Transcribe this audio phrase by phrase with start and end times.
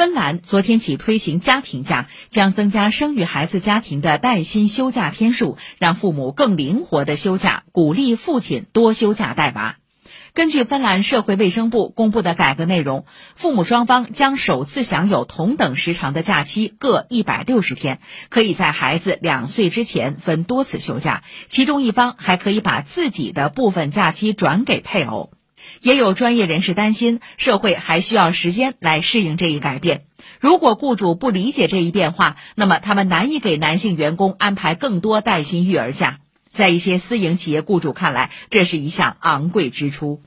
[0.00, 9.76] 芬兰昨天起推行家庭假，将增加生育孩子家庭的带薪休假天数，让父母更灵活的休假，鼓励父亲多休假带娃。
[10.32, 25.30] 根据芬兰社会卫生部公布的改革内容，父母双方将首次享有同等时长的假期，各一百六十天，可以在孩子两岁之前分多次休假，其中一方还可以把自己的部分假期转给配偶。
[25.80, 30.04] 也有专业人士担心，社会还需要时间来适应这一改变。
[30.40, 36.18] 如果雇主不理解这一变化，那么他们难以给男性员工安排更多带薪育儿假。
[36.50, 40.22] 在一些私营企业雇主看来，这是一项昂贵支出。